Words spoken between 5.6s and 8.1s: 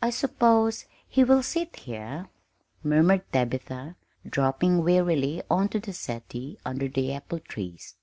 to the settee under the apple trees.